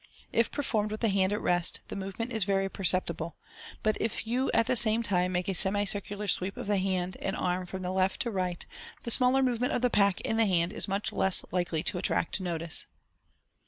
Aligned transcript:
If 0.33 0.49
performed 0.49 0.89
with 0.89 1.01
the 1.01 1.09
hand 1.09 1.31
at 1.31 1.41
rest, 1.41 1.81
the 1.89 1.95
move 1.95 2.17
ment 2.17 2.31
is 2.33 2.43
very 2.43 2.67
perceptible; 2.69 3.37
but 3.83 3.97
if 4.01 4.25
you 4.25 4.49
at 4.51 4.65
the 4.65 4.75
same 4.75 5.03
time 5.03 5.31
make 5.31 5.47
a 5.47 5.53
semi 5.53 5.83
circular 5.85 6.27
sweep 6.27 6.57
of 6.57 6.65
the 6.65 6.79
hand 6.79 7.17
and 7.17 7.35
arm 7.35 7.67
from 7.67 7.83
left 7.83 8.19
to 8.23 8.31
right, 8.31 8.65
the 9.03 9.11
smaller 9.11 9.43
movement 9.43 9.73
of 9.73 9.83
the 9.83 9.91
pack 9.91 10.19
in 10.21 10.37
the 10.37 10.47
hand 10.47 10.73
is 10.73 10.87
much 10.87 11.13
less 11.13 11.45
likely 11.51 11.83
to 11.83 11.99
attract 11.99 12.39
notice. 12.41 12.87